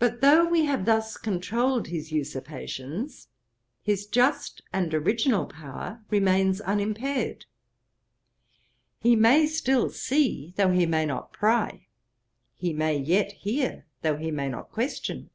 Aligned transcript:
But 0.00 0.22
though 0.22 0.44
we 0.44 0.64
have 0.64 0.86
thus 0.86 1.16
controlled 1.16 1.86
his 1.86 2.10
usurpations, 2.10 3.28
his 3.80 4.08
just 4.08 4.62
and 4.72 4.92
original 4.92 5.46
power 5.46 6.04
remains 6.10 6.60
unimpaired. 6.60 7.46
He 8.98 9.14
may 9.14 9.46
still 9.46 9.90
see, 9.90 10.52
though 10.56 10.72
he 10.72 10.84
may 10.84 11.06
not 11.06 11.32
pry: 11.32 11.86
he 12.56 12.72
may 12.72 12.98
yet 12.98 13.30
hear, 13.30 13.86
though 14.02 14.16
he 14.16 14.32
may 14.32 14.48
not 14.48 14.72
question. 14.72 15.30